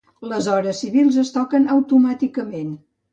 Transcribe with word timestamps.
Les 0.29 0.45
hores 0.53 0.79
civils 0.83 1.19
es 1.23 1.31
toquen 1.35 1.67
automàticament. 1.75 2.73